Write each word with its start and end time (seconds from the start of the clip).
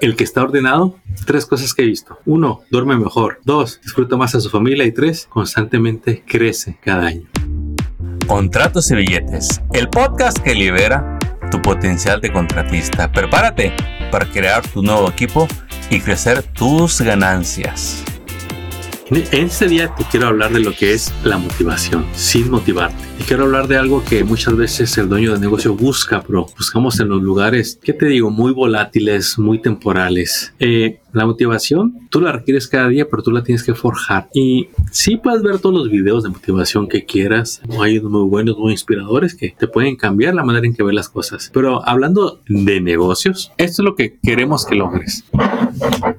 El 0.00 0.14
que 0.14 0.22
está 0.22 0.44
ordenado, 0.44 0.96
tres 1.26 1.44
cosas 1.44 1.74
que 1.74 1.82
he 1.82 1.86
visto. 1.86 2.18
Uno, 2.24 2.60
duerme 2.70 2.96
mejor. 2.96 3.40
Dos, 3.44 3.80
disfruta 3.82 4.16
más 4.16 4.32
a 4.36 4.40
su 4.40 4.48
familia. 4.48 4.84
Y 4.84 4.92
tres, 4.92 5.26
constantemente 5.28 6.22
crece 6.24 6.78
cada 6.80 7.06
año. 7.06 7.26
Contratos 8.28 8.90
y 8.92 8.94
billetes, 8.94 9.60
el 9.72 9.88
podcast 9.88 10.38
que 10.38 10.54
libera 10.54 11.18
tu 11.50 11.60
potencial 11.60 12.20
de 12.20 12.32
contratista. 12.32 13.10
Prepárate 13.10 13.72
para 14.12 14.26
crear 14.30 14.64
tu 14.68 14.82
nuevo 14.82 15.08
equipo 15.10 15.48
y 15.90 16.00
crecer 16.00 16.44
tus 16.44 17.00
ganancias. 17.00 18.04
En 19.10 19.46
este 19.46 19.68
día 19.68 19.94
te 19.94 20.04
quiero 20.04 20.26
hablar 20.26 20.52
de 20.52 20.60
lo 20.60 20.72
que 20.72 20.92
es 20.92 21.14
la 21.24 21.38
motivación, 21.38 22.04
sin 22.12 22.50
motivarte. 22.50 23.02
Y 23.18 23.22
quiero 23.22 23.44
hablar 23.44 23.66
de 23.66 23.78
algo 23.78 24.04
que 24.04 24.22
muchas 24.22 24.54
veces 24.54 24.98
el 24.98 25.08
dueño 25.08 25.32
de 25.32 25.40
negocio 25.40 25.74
busca, 25.74 26.20
pero 26.20 26.46
buscamos 26.58 27.00
en 27.00 27.08
los 27.08 27.22
lugares, 27.22 27.78
¿qué 27.82 27.94
te 27.94 28.04
digo? 28.04 28.30
Muy 28.30 28.52
volátiles, 28.52 29.38
muy 29.38 29.62
temporales. 29.62 30.52
Eh, 30.58 31.00
la 31.12 31.26
motivación, 31.26 32.08
tú 32.10 32.20
la 32.20 32.32
requieres 32.32 32.68
cada 32.68 32.88
día, 32.88 33.08
pero 33.08 33.22
tú 33.22 33.30
la 33.30 33.42
tienes 33.42 33.62
que 33.62 33.74
forjar. 33.74 34.28
Y 34.34 34.68
sí 34.90 35.16
puedes 35.16 35.42
ver 35.42 35.58
todos 35.58 35.74
los 35.74 35.90
videos 35.90 36.22
de 36.24 36.30
motivación 36.30 36.88
que 36.88 37.04
quieras. 37.04 37.60
Hay 37.80 37.98
unos 37.98 38.12
muy 38.12 38.28
buenos, 38.28 38.58
muy 38.58 38.72
inspiradores 38.72 39.34
que 39.34 39.54
te 39.58 39.68
pueden 39.68 39.96
cambiar 39.96 40.34
la 40.34 40.44
manera 40.44 40.66
en 40.66 40.74
que 40.74 40.82
ves 40.82 40.94
las 40.94 41.08
cosas. 41.08 41.50
Pero 41.52 41.86
hablando 41.86 42.40
de 42.48 42.80
negocios, 42.80 43.52
esto 43.56 43.82
es 43.82 43.84
lo 43.84 43.94
que 43.94 44.18
queremos 44.22 44.66
que 44.66 44.74
logres. 44.74 45.24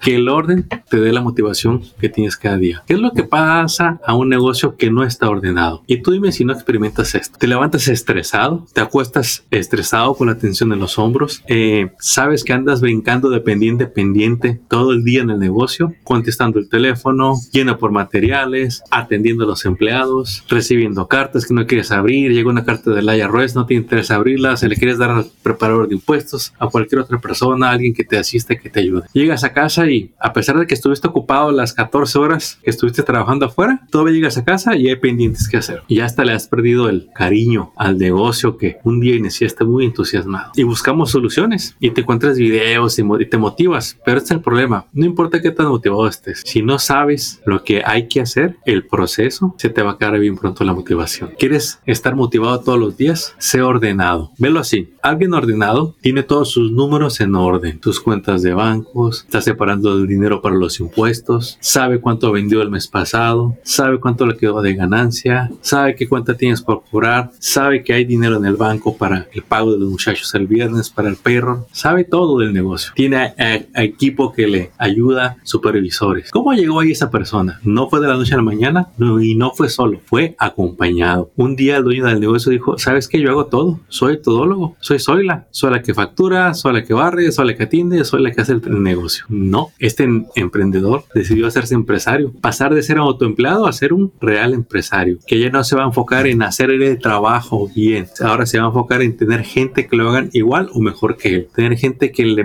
Que 0.01 0.15
el 0.15 0.29
orden 0.29 0.67
te 0.89 0.99
dé 0.99 1.11
la 1.11 1.21
motivación 1.21 1.81
que 1.99 2.09
tienes 2.09 2.37
cada 2.37 2.57
día. 2.57 2.83
¿Qué 2.87 2.93
es 2.93 2.99
lo 2.99 3.11
que 3.11 3.23
pasa 3.23 3.99
a 4.05 4.15
un 4.15 4.29
negocio 4.29 4.75
que 4.75 4.89
no 4.89 5.03
está 5.03 5.29
ordenado? 5.29 5.83
Y 5.87 6.01
tú 6.01 6.11
dime 6.11 6.31
si 6.31 6.45
no 6.45 6.53
experimentas 6.53 7.15
esto. 7.15 7.37
Te 7.37 7.47
levantas 7.47 7.87
estresado, 7.87 8.65
te 8.73 8.81
acuestas 8.81 9.45
estresado 9.51 10.13
con 10.15 10.27
la 10.27 10.37
tensión 10.37 10.71
en 10.71 10.79
los 10.79 10.97
hombros, 10.97 11.43
eh, 11.47 11.91
sabes 11.99 12.43
que 12.43 12.53
andas 12.53 12.81
brincando 12.81 13.29
de 13.29 13.41
pendiente 13.41 13.87
pendiente 13.87 14.59
todo 14.67 14.78
el 14.91 15.03
día 15.03 15.21
en 15.21 15.29
el 15.29 15.39
negocio, 15.39 15.93
contestando 16.03 16.59
el 16.59 16.69
teléfono, 16.69 17.35
lleno 17.51 17.77
por 17.77 17.91
materiales, 17.91 18.81
atendiendo 18.91 19.43
a 19.43 19.47
los 19.47 19.65
empleados, 19.65 20.43
recibiendo 20.47 21.07
cartas 21.07 21.45
que 21.45 21.53
no 21.53 21.65
quieres 21.67 21.91
abrir, 21.91 22.31
llega 22.31 22.49
una 22.49 22.65
carta 22.65 22.91
del 22.91 23.09
IRS, 23.09 23.55
no 23.55 23.65
te 23.65 23.73
interesa 23.73 24.15
abrirla, 24.15 24.57
se 24.57 24.67
le 24.67 24.75
quieres 24.75 24.97
dar 24.97 25.11
al 25.11 25.25
preparador 25.43 25.87
de 25.87 25.95
impuestos, 25.95 26.53
a 26.59 26.67
cualquier 26.67 27.01
otra 27.01 27.19
persona, 27.19 27.69
alguien 27.69 27.93
que 27.93 28.03
te 28.03 28.17
asiste, 28.17 28.57
que 28.57 28.69
te 28.69 28.79
ayude. 28.79 29.03
Llegas 29.13 29.43
a 29.43 29.53
casa 29.53 29.89
y 29.89 30.11
a 30.19 30.33
pesar 30.33 30.57
de 30.57 30.67
que 30.67 30.73
estuviste 30.73 31.07
ocupado 31.07 31.51
las 31.51 31.73
14 31.73 32.19
horas 32.19 32.59
que 32.63 32.69
estuviste 32.69 33.03
trabajando 33.03 33.45
afuera, 33.45 33.81
todavía 33.91 34.13
llegas 34.13 34.37
a 34.37 34.45
casa 34.45 34.75
y 34.75 34.87
hay 34.87 34.95
pendientes 34.95 35.47
que 35.47 35.57
hacer. 35.57 35.83
Y 35.87 35.99
hasta 35.99 36.23
le 36.23 36.33
has 36.33 36.47
perdido 36.47 36.89
el 36.89 37.09
cariño 37.13 37.71
al 37.75 37.97
negocio 37.97 38.57
que 38.57 38.77
un 38.83 38.99
día 38.99 39.15
iniciaste 39.15 39.63
muy 39.63 39.85
entusiasmado. 39.85 40.51
Y 40.55 40.63
buscamos 40.63 41.11
soluciones 41.11 41.75
y 41.79 41.91
te 41.91 42.01
encuentras 42.01 42.37
videos 42.37 42.97
y, 42.99 43.25
te 43.25 43.37
motivas, 43.37 43.97
pero 44.05 44.17
este 44.17 44.27
es 44.27 44.37
el 44.37 44.41
problema. 44.41 44.68
No 44.69 45.05
importa 45.05 45.41
qué 45.41 45.51
tan 45.51 45.67
motivado 45.67 46.07
estés, 46.07 46.41
si 46.45 46.61
no 46.61 46.79
sabes 46.79 47.41
lo 47.45 47.63
que 47.63 47.81
hay 47.85 48.07
que 48.07 48.21
hacer, 48.21 48.57
el 48.65 48.85
proceso, 48.85 49.55
se 49.57 49.69
te 49.69 49.81
va 49.81 49.91
a 49.91 49.97
caer 49.97 50.19
bien 50.19 50.37
pronto 50.37 50.63
la 50.63 50.73
motivación. 50.73 51.31
¿Quieres 51.37 51.79
estar 51.85 52.15
motivado 52.15 52.59
todos 52.59 52.79
los 52.79 52.97
días? 52.97 53.35
Sé 53.37 53.61
ordenado. 53.61 54.31
Velo 54.37 54.59
así. 54.59 54.93
Alguien 55.01 55.33
ordenado 55.33 55.95
tiene 56.01 56.23
todos 56.23 56.51
sus 56.51 56.71
números 56.71 57.19
en 57.21 57.35
orden, 57.35 57.79
tus 57.79 57.99
cuentas 57.99 58.41
de 58.41 58.53
bancos, 58.53 59.23
está 59.25 59.41
separando 59.41 59.93
el 59.93 60.07
dinero 60.07 60.41
para 60.41 60.55
los 60.55 60.79
impuestos, 60.79 61.57
sabe 61.61 61.99
cuánto 61.99 62.31
vendió 62.31 62.61
el 62.61 62.69
mes 62.69 62.87
pasado, 62.87 63.57
sabe 63.63 63.99
cuánto 63.99 64.25
le 64.25 64.37
quedó 64.37 64.61
de 64.61 64.75
ganancia, 64.75 65.49
sabe 65.61 65.95
qué 65.95 66.07
cuenta 66.07 66.35
tienes 66.35 66.61
por 66.61 66.83
cobrar, 66.83 67.31
sabe 67.39 67.83
que 67.83 67.93
hay 67.93 68.05
dinero 68.05 68.37
en 68.37 68.45
el 68.45 68.55
banco 68.55 68.97
para 68.97 69.27
el 69.33 69.43
pago 69.43 69.71
de 69.71 69.79
los 69.79 69.89
muchachos 69.89 70.33
el 70.35 70.47
viernes, 70.47 70.89
para 70.89 71.09
el 71.09 71.15
perro, 71.15 71.67
sabe 71.71 72.03
todo 72.03 72.39
del 72.39 72.53
negocio. 72.53 72.91
Tiene 72.95 73.33
equipo 73.75 74.33
que 74.33 74.47
le 74.47 74.58
ayuda, 74.77 75.37
supervisores. 75.43 76.31
¿Cómo 76.31 76.53
llegó 76.53 76.79
ahí 76.79 76.91
esa 76.91 77.09
persona? 77.09 77.59
No 77.63 77.89
fue 77.89 77.99
de 77.99 78.07
la 78.07 78.17
noche 78.17 78.33
a 78.33 78.37
la 78.37 78.43
mañana 78.43 78.89
y 79.21 79.35
no 79.35 79.51
fue 79.51 79.69
solo, 79.69 79.99
fue 80.05 80.35
acompañado. 80.37 81.31
Un 81.35 81.55
día 81.55 81.77
el 81.77 81.83
dueño 81.83 82.05
del 82.05 82.19
negocio 82.19 82.51
dijo, 82.51 82.77
¿sabes 82.77 83.07
qué? 83.07 83.19
Yo 83.19 83.29
hago 83.29 83.45
todo, 83.45 83.79
soy 83.87 84.21
todólogo, 84.21 84.75
soy 84.79 84.99
Zoila, 84.99 85.47
soy 85.51 85.71
la 85.71 85.81
que 85.81 85.93
factura, 85.93 86.53
soy 86.53 86.73
la 86.73 86.83
que 86.83 86.93
barre, 86.93 87.31
soy 87.31 87.47
la 87.47 87.55
que 87.55 87.63
atiende, 87.63 88.03
soy 88.03 88.21
la 88.21 88.31
que 88.31 88.41
hace 88.41 88.53
el 88.53 88.83
negocio. 88.83 89.25
No, 89.29 89.69
este 89.79 90.07
emprendedor 90.35 91.03
decidió 91.13 91.47
hacerse 91.47 91.75
empresario, 91.75 92.33
pasar 92.41 92.73
de 92.73 92.83
ser 92.83 92.97
autoempleado 92.97 93.67
a 93.67 93.73
ser 93.73 93.93
un 93.93 94.11
real 94.19 94.53
empresario, 94.53 95.17
que 95.25 95.39
ya 95.39 95.49
no 95.49 95.63
se 95.63 95.75
va 95.75 95.83
a 95.83 95.87
enfocar 95.87 96.27
en 96.27 96.41
hacer 96.41 96.69
el 96.71 96.99
trabajo 96.99 97.69
bien. 97.73 98.07
Ahora 98.21 98.45
se 98.45 98.59
va 98.59 98.65
a 98.65 98.67
enfocar 98.67 99.01
en 99.01 99.17
tener 99.17 99.43
gente 99.43 99.87
que 99.87 99.95
lo 99.95 100.09
hagan 100.09 100.29
igual 100.33 100.69
o 100.73 100.81
mejor 100.81 101.17
que 101.17 101.35
él. 101.35 101.47
Tener 101.55 101.77
gente 101.77 102.11
que 102.11 102.25
le 102.25 102.43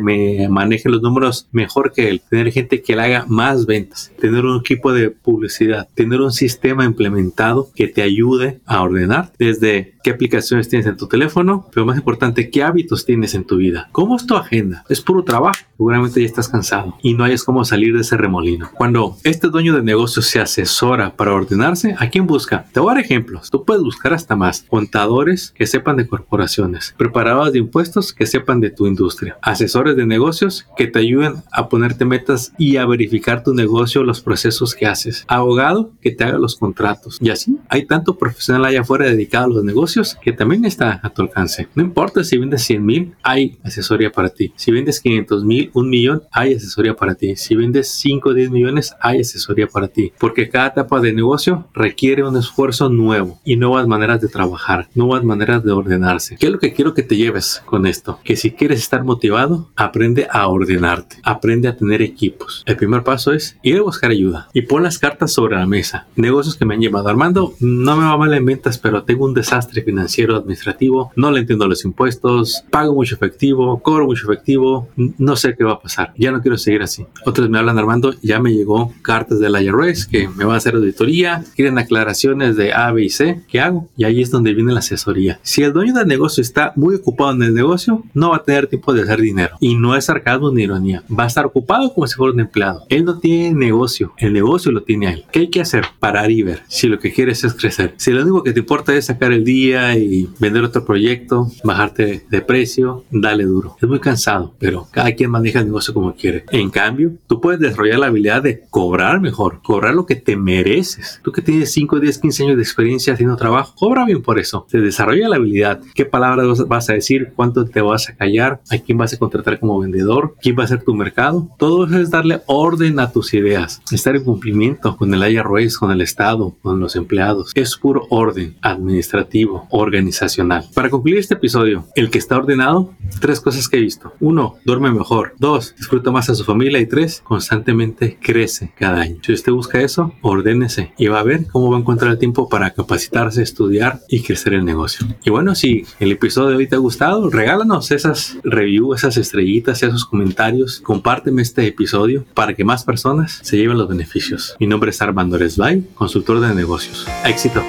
maneje 0.49 0.89
los 0.89 1.03
números 1.03 1.49
mejor 1.53 1.93
que 1.93 2.04
Tener 2.29 2.53
gente 2.53 2.83
que 2.83 2.97
le 2.97 3.03
haga 3.03 3.25
más 3.29 3.67
ventas. 3.67 4.13
Tener 4.21 4.45
un 4.45 4.61
equipo 4.61 4.93
de 4.93 5.11
publicidad. 5.11 5.89
Tener 5.95 6.21
un 6.21 6.33
sistema 6.33 6.85
implementado 6.85 7.71
que 7.75 7.89
te 7.89 8.03
ayude 8.03 8.61
a 8.67 8.83
ordenar 8.83 9.33
desde 9.39 9.95
qué 10.05 10.11
aplicaciones 10.11 10.69
tienes 10.69 10.87
en 10.87 10.97
tu 10.97 11.09
teléfono, 11.09 11.67
pero 11.73 11.87
más 11.87 11.97
importante, 11.97 12.51
qué 12.51 12.63
hábitos 12.63 13.07
tienes 13.07 13.35
en 13.35 13.45
tu 13.45 13.57
vida. 13.57 13.89
¿Cómo 13.91 14.17
es 14.17 14.27
tu 14.27 14.37
agenda? 14.37 14.85
Es 14.89 15.01
puro 15.01 15.25
trabajo. 15.25 15.59
Seguramente 15.77 16.21
ya 16.21 16.27
estás 16.27 16.49
cansado 16.49 16.97
y 17.03 17.15
no 17.15 17.25
hayas 17.25 17.43
cómo 17.43 17.65
salir 17.65 17.95
de 17.95 18.03
ese 18.03 18.17
remolino. 18.17 18.71
Cuando 18.75 19.17
este 19.25 19.49
dueño 19.49 19.75
de 19.75 19.83
negocio 19.83 20.23
se 20.23 20.41
asesora 20.41 21.17
para 21.17 21.33
ordenarse, 21.33 21.97
¿a 21.99 22.11
quién 22.11 22.27
busca? 22.27 22.67
Te 22.73 22.81
voy 22.81 22.91
a 22.91 22.95
dar 22.95 23.05
ejemplos. 23.05 23.51
Tú 23.51 23.65
puedes 23.65 23.83
buscar 23.83 24.13
hasta 24.13 24.37
más. 24.37 24.67
Contadores 24.69 25.53
que 25.57 25.67
sepan 25.67 25.97
de 25.97 26.07
corporaciones, 26.07 26.95
preparadores 26.97 27.53
de 27.53 27.59
impuestos 27.61 28.13
que 28.13 28.27
sepan 28.27 28.61
de 28.61 28.71
tu 28.71 28.87
industria, 28.87 29.39
asesores 29.43 29.97
de 29.97 30.07
negocios 30.07 30.67
que 30.77 30.87
te 30.87 30.99
ayuden 30.99 31.37
a 31.51 31.69
ponerte 31.95 32.05
metas 32.05 32.53
y 32.59 32.77
a 32.77 32.87
verificar 32.87 33.43
tu 33.45 33.55
negocio, 33.55 34.03
los 34.03 34.21
procesos 34.21 34.75
que 34.75 34.87
haces, 34.87 35.25
abogado 35.29 35.93
que 36.01 36.11
te 36.11 36.25
haga 36.25 36.39
los 36.39 36.57
contratos. 36.57 37.19
Y 37.21 37.31
así 37.31 37.59
hay 37.69 37.87
tanto 37.87 38.17
profesional 38.17 38.65
allá 38.65 38.81
afuera 38.81 39.07
dedicado 39.07 39.47
a 39.47 39.49
los 39.49 39.65
negocios 39.65 40.17
que 40.21 40.33
también 40.33 40.65
está 40.65 41.01
a 41.03 41.11
tu 41.11 41.23
alcance. 41.23 41.69
No 41.75 41.83
importa 41.83 42.25
si 42.25 42.39
vendes 42.39 42.63
100 42.63 42.85
mil, 42.85 43.15
hay 43.23 43.59
asesoría 43.63 44.11
para 44.11 44.29
ti. 44.29 44.53
Si 44.57 44.73
vendes 44.73 45.01
500 45.01 45.45
mil, 45.45 45.71
un 45.75 45.89
millón, 45.89 46.23
hay 46.33 46.55
asesoría 46.55 46.95
para 46.95 47.15
ti. 47.15 47.37
Si 47.37 47.55
vendes 47.55 47.91
5 47.91 48.31
o 48.31 48.35
10 48.35 48.51
millones, 48.51 48.95
hay 49.01 49.21
asesoría 49.21 49.67
para 49.67 49.89
ti. 49.89 50.13
Porque 50.19 50.49
cada 50.49 50.69
etapa 50.69 51.01
de 51.01 51.13
negocio 51.13 51.69
requiere 51.75 52.25
un 52.25 52.37
esfuerzo 52.37 52.89
nuevo 52.89 53.41
y 53.45 53.57
nuevas 53.57 53.87
maneras 53.87 54.21
de 54.21 54.29
trabajar, 54.29 54.89
nuevas 54.95 55.23
maneras 55.23 55.63
de 55.63 55.73
ordenarse. 55.73 56.37
¿Qué 56.37 56.47
es 56.47 56.53
lo 56.53 56.59
que 56.59 56.73
quiero 56.73 56.95
que 56.95 57.03
te 57.03 57.17
lleves 57.17 57.63
con 57.65 57.87
esto? 57.87 58.19
Que 58.25 58.37
si 58.37 58.53
quieres 58.53 58.81
estar 58.81 59.05
motivado, 59.05 59.71
aprende 59.77 60.27
a 60.31 60.49
ordenarte, 60.49 61.17
aprende 61.23 61.69
a 61.69 61.77
tener 61.77 61.84
equipos. 61.93 62.63
El 62.67 62.77
primer 62.77 63.03
paso 63.03 63.33
es 63.33 63.57
ir 63.63 63.79
a 63.79 63.83
buscar 63.83 64.11
ayuda 64.11 64.49
y 64.53 64.63
pon 64.63 64.83
las 64.83 64.99
cartas 64.99 65.33
sobre 65.33 65.57
la 65.57 65.67
mesa. 65.67 66.07
Negocios 66.17 66.57
que 66.57 66.65
me 66.65 66.75
han 66.75 66.81
llevado. 66.81 67.09
Armando, 67.09 67.55
no 67.61 67.97
me 67.97 68.05
va 68.05 68.17
mal 68.17 68.33
en 68.35 68.45
ventas, 68.45 68.79
pero 68.79 69.03
tengo 69.03 69.25
un 69.25 69.35
desastre 69.35 69.83
financiero 69.83 70.37
administrativo, 70.37 71.13
no 71.17 71.31
le 71.31 71.41
entiendo 71.41 71.67
los 71.67 71.85
impuestos, 71.85 72.65
pago 72.71 72.95
mucho 72.95 73.15
efectivo, 73.15 73.81
cobro 73.83 74.07
mucho 74.07 74.31
efectivo, 74.31 74.89
no 74.97 75.37
sé 75.37 75.55
qué 75.57 75.65
va 75.65 75.73
a 75.73 75.81
pasar. 75.81 76.13
Ya 76.17 76.33
no 76.33 76.41
quiero 76.41 76.59
seguir 76.59 76.83
así. 76.83 77.07
Otros 77.25 77.49
me 77.49 77.59
hablan, 77.59 77.79
Armando, 77.79 78.15
ya 78.23 78.41
me 78.41 78.53
llegó 78.53 78.93
cartas 79.03 79.41
del 79.41 79.61
IRS 79.61 80.07
que 80.07 80.29
me 80.29 80.45
van 80.45 80.55
a 80.55 80.59
hacer 80.59 80.75
auditoría, 80.75 81.45
quieren 81.55 81.79
aclaraciones 81.79 82.57
de 82.57 82.73
A, 82.73 82.93
B 82.93 83.05
y 83.05 83.11
C. 83.11 83.43
¿Qué 83.49 83.61
hago? 83.61 83.89
Y 83.97 84.05
ahí 84.05 84.23
es 84.23 84.31
donde 84.31 84.55
viene 84.55 84.73
la 84.73 84.81
asesoría. 84.81 85.39
Si 85.43 85.63
el 85.63 85.73
dueño 85.73 85.95
del 85.95 86.07
negocio 86.07 86.43
está 86.43 86.73
muy 86.77 86.97
ocupado 86.97 87.33
en 87.33 87.43
el 87.43 87.55
negocio, 87.55 88.03
no 88.15 88.31
va 88.31 88.37
a 88.37 88.43
tener 88.43 88.67
tiempo 88.67 88.93
de 88.93 89.03
hacer 89.03 89.21
dinero. 89.21 89.57
Y 89.61 89.75
no 89.77 89.97
es 89.97 90.07
sarcasmo 90.07 90.51
ni 90.51 90.63
ironía. 90.63 91.03
Va 91.11 91.25
a 91.25 91.27
estar 91.27 91.47
ocupado 91.47 91.74
como 91.95 92.07
si 92.07 92.15
fuera 92.15 92.33
un 92.33 92.41
empleado. 92.41 92.85
Él 92.89 93.05
no 93.05 93.19
tiene 93.19 93.53
negocio. 93.53 94.13
El 94.19 94.33
negocio 94.33 94.73
lo 94.73 94.83
tiene 94.83 95.13
él. 95.13 95.25
¿Qué 95.33 95.41
hay 95.41 95.51
que 95.51 95.61
hacer? 95.61 95.85
Parar 95.99 96.31
y 96.31 96.43
ver 96.43 96.63
si 96.69 96.87
lo 96.89 96.99
que 96.99 97.13
quieres 97.13 97.45
es 97.45 97.55
crecer. 97.55 97.95
Si 97.97 98.11
lo 98.13 98.23
único 98.23 98.43
que 98.43 98.53
te 98.53 98.61
importa 98.61 98.95
es 98.95 99.07
sacar 99.07 99.33
el 99.33 99.45
día 99.45 99.97
y 99.97 100.29
vender 100.39 100.65
otro 100.65 100.85
proyecto, 100.85 101.49
bajarte 101.63 102.25
de 102.29 102.41
precio, 102.41 103.05
dale 103.11 103.45
duro. 103.45 103.77
Es 103.81 103.89
muy 103.89 104.01
cansado, 104.01 104.55
pero 104.59 104.87
cada 104.91 105.13
quien 105.13 105.31
maneja 105.31 105.61
el 105.61 105.67
negocio 105.67 105.95
como 105.95 106.15
quiere. 106.15 106.45
En 106.51 106.71
cambio, 106.71 107.13
tú 107.27 107.41
puedes 107.41 107.61
desarrollar 107.61 107.99
la 107.99 108.07
habilidad 108.07 108.43
de 108.43 108.65
cobrar 108.71 109.21
mejor, 109.21 109.61
cobrar 109.63 109.95
lo 109.95 110.07
que 110.07 110.17
te 110.17 110.37
mereces. 110.37 111.21
Tú 111.23 111.33
que 111.33 111.43
tienes 111.43 111.73
5, 111.73 112.01
10, 112.01 112.19
15 112.19 112.43
años 112.45 112.57
de 112.57 112.63
experiencia 112.63 113.15
haciendo 113.15 113.37
trabajo, 113.37 113.75
cobra 113.77 114.05
bien 114.05 114.23
por 114.23 114.39
eso. 114.39 114.67
Se 114.69 114.79
desarrolla 114.79 115.29
la 115.29 115.37
habilidad. 115.37 115.81
¿Qué 115.95 116.05
palabras 116.05 116.67
vas 116.67 116.91
a 116.91 116.95
decir? 116.95 117.33
¿Cuánto 117.35 117.65
te 117.65 117.81
vas 117.81 118.09
a 118.09 118.17
callar? 118.17 118.61
¿A 118.71 118.79
quién 118.79 118.99
vas 118.99 119.13
a 119.13 119.19
contratar 119.19 119.59
como 119.61 119.79
vendedor? 119.79 120.37
¿Quién 120.41 120.57
va 120.59 120.65
a 120.65 120.69
ser 120.69 120.83
tu 120.83 120.95
mercado? 120.95 121.49
Todo 121.65 121.87
eso 121.87 121.99
es 121.99 122.11
darle 122.11 122.43
orden 122.45 123.01
a 123.01 123.11
tus 123.11 123.33
ideas. 123.33 123.81
Estar 123.91 124.15
en 124.15 124.25
cumplimiento 124.25 124.99
con 124.99 125.15
el 125.15 125.33
IRS, 125.33 125.79
con 125.79 125.91
el 125.91 126.03
Estado, 126.03 126.55
con 126.61 126.79
los 126.79 126.95
empleados. 126.95 127.53
Es 127.55 127.79
puro 127.79 128.07
orden 128.11 128.55
administrativo. 128.61 129.67
organizacional. 129.71 130.69
Para 130.75 130.91
concluir 130.91 131.17
este 131.17 131.35
episodio, 131.35 131.87
el 131.95 132.11
que 132.11 132.19
está 132.19 132.37
ordenado, 132.37 132.93
tres 133.19 133.41
cosas 133.41 133.67
que 133.67 133.79
he 133.79 133.81
visto. 133.81 134.13
Uno, 134.21 134.57
duerme 134.67 134.93
mejor. 134.93 135.33
Dos, 135.39 135.75
disfruta 135.79 136.11
más 136.11 136.29
a 136.29 136.35
su 136.35 136.45
familia. 136.45 136.81
Y 136.81 136.87
tres, 136.87 137.23
constantemente 137.25 138.19
crece 138.21 138.75
cada 138.79 139.01
año. 139.01 139.17
Si 139.23 139.33
usted 139.33 139.53
busca 139.53 139.81
eso, 139.81 140.13
ordénese 140.21 140.93
y 140.99 141.07
va 141.07 141.21
a 141.21 141.23
ver 141.23 141.47
cómo 141.51 141.71
va 141.71 141.79
a 141.79 141.81
encontrar 141.81 142.13
el 142.13 142.19
tiempo 142.19 142.47
para 142.51 142.75
capacitarse, 142.75 143.43
estudiar 143.43 144.01
y 144.11 144.23
crecer 144.23 144.53
el 144.53 144.67
negocio. 144.67 145.07
Y 145.25 145.31
bueno, 145.31 145.55
si 145.55 145.87
el 145.99 146.13
episodio 146.13 146.51
de 146.51 146.57
hoy 146.57 146.67
te 146.67 146.77
ha 146.77 146.79
gustado, 146.79 147.31
regálanos 147.31 147.91
esas 147.91 148.37
reviews, 148.45 148.99
esas 148.99 149.17
estrellitas, 149.17 149.83
esos 149.83 150.05
comentarios. 150.05 150.81
Compárteme 150.81 151.41
este 151.45 151.67
episodio 151.67 152.25
para 152.33 152.55
que 152.55 152.65
más 152.65 152.85
personas 152.85 153.39
se 153.43 153.59
lleven 153.59 153.77
los 153.77 153.87
beneficios. 153.87 154.57
Mi 154.59 154.67
nombre 154.67 154.91
es 154.91 155.03
Armando 155.03 155.37
Resbay, 155.37 155.85
consultor 155.95 156.41
de 156.41 156.55
negocios. 156.55 157.07
Éxito. 157.25 157.63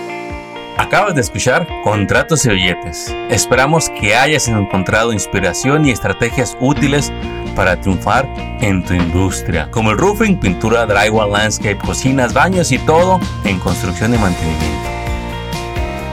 Acabas 0.77 1.15
de 1.15 1.21
escuchar 1.21 1.67
Contratos 1.83 2.45
y 2.45 2.49
Billetes. 2.49 3.13
Esperamos 3.29 3.89
que 3.89 4.15
hayas 4.15 4.47
encontrado 4.47 5.11
inspiración 5.11 5.85
y 5.85 5.91
estrategias 5.91 6.57
útiles 6.61 7.11
para 7.55 7.79
triunfar 7.79 8.25
en 8.61 8.83
tu 8.83 8.93
industria, 8.93 9.69
como 9.71 9.91
el 9.91 9.97
roofing, 9.97 10.39
pintura, 10.39 10.85
drywall, 10.85 11.31
landscape, 11.31 11.77
cocinas, 11.77 12.33
baños 12.33 12.71
y 12.71 12.77
todo 12.79 13.19
en 13.43 13.59
construcción 13.59 14.13
y 14.13 14.17
mantenimiento. 14.17 14.89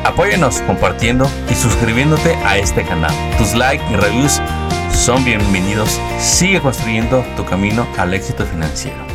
Apóyanos 0.05 0.61
compartiendo 0.63 1.31
y 1.49 1.55
suscribiéndote 1.55 2.35
a 2.45 2.59
este 2.59 2.83
canal. 2.85 3.15
Tus 3.39 3.55
likes 3.55 3.85
y 3.91 3.97
reviews 3.97 4.41
son 4.93 5.25
bienvenidos. 5.25 6.01
Sigue 6.19 6.61
construyendo 6.61 7.25
tu 7.37 7.45
camino 7.45 7.87
al 7.99 8.15
éxito 8.15 8.45
financiero. 8.47 9.12